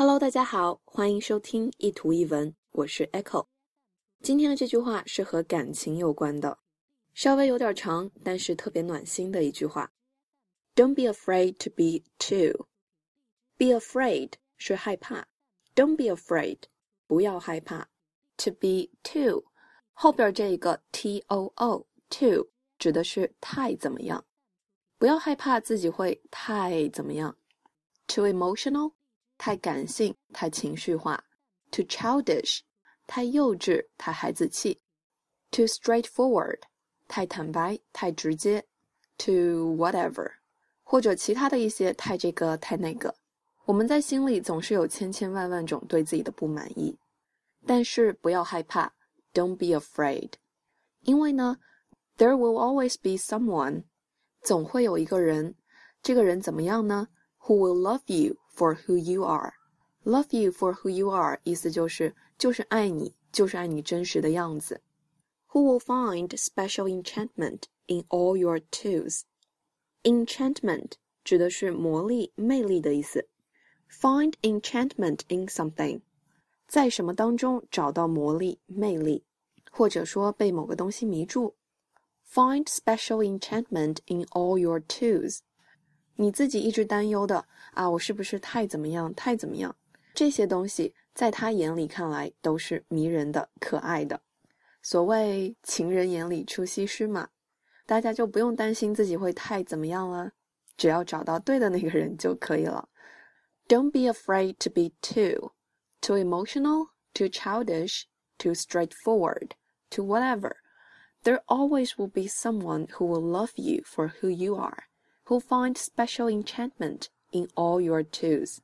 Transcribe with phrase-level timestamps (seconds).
[0.00, 3.48] Hello，大家好，欢迎收听一图一文，我是 Echo。
[4.22, 6.56] 今天的这句话是和感情有关的，
[7.14, 9.90] 稍微有点长，但是特别暖心的一句话。
[10.76, 12.68] Don't be afraid to be two.
[13.56, 15.26] Be afraid 是害怕
[15.74, 16.58] ，Don't be afraid
[17.08, 17.88] 不要害怕。
[18.36, 19.46] To be two
[19.94, 22.46] 后边这一个 t o o two
[22.78, 24.24] 指的是太怎么样，
[24.96, 27.36] 不要害怕自己会太怎么样。
[28.06, 28.92] Too emotional
[29.38, 31.24] 太感性，太情绪化
[31.70, 32.60] ；too childish，
[33.06, 34.82] 太幼稚，太孩子气
[35.50, 36.58] ；too straightforward，
[37.06, 38.66] 太坦白，太直接
[39.16, 40.30] ；too whatever，
[40.82, 43.14] 或者其他的一些太这个太那个。
[43.64, 46.98] 我们在心里总是有千千万万种对自己的不满意，
[47.66, 48.94] 但是不要害怕
[49.32, 50.32] ，Don't be afraid，
[51.00, 51.58] 因为呢
[52.16, 53.84] ，There will always be someone，
[54.42, 55.54] 总会有一个人，
[56.02, 57.08] 这个人怎么样呢
[57.48, 59.54] who will love you for who you are?
[60.04, 64.82] Love you for who you are，意思就是就是爱你，就是爱你真实的样子。
[65.52, 69.22] Who will find special enchantment in all your too's?
[70.02, 70.92] Enchantment
[71.24, 73.26] 指的是魔力、魅力的意思。
[73.90, 76.02] Find enchantment in something，
[76.66, 79.24] 在什么当中找到魔力、魅力，
[79.70, 81.54] 或者说被某个东西迷住。
[82.30, 85.38] Find special enchantment in all your too's。
[86.17, 89.75] 你自己一直担忧的啊，我是不是太怎么样，太怎么样？
[90.13, 94.21] 这些东西在他眼里看来都是迷人的、可爱的。
[94.81, 97.29] 所谓情人眼里出西施嘛，
[97.85, 100.31] 大家就不用担心自己会太怎么样了，
[100.77, 102.89] 只要找到对的那个人就可以了。
[103.67, 105.53] Don't be afraid to be too,
[106.01, 108.03] too emotional, too childish,
[108.37, 109.51] too straightforward,
[109.89, 110.57] too whatever.
[111.23, 114.83] There always will be someone who will love you for who you are.
[115.28, 118.58] who find special enchantment in all your too's。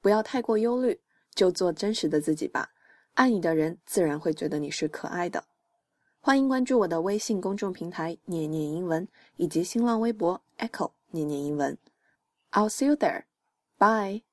[0.00, 1.00] 不要太过忧虑，
[1.34, 2.70] 就做真实的自己吧。
[3.14, 5.44] 爱你的人自然会觉得你是可爱的。
[6.20, 11.78] 欢迎关注我的微信公众平台“念念英文”以及新浪微博 “Echo 念念英文”。
[12.52, 13.24] I'll see you there.
[13.78, 14.25] Bye.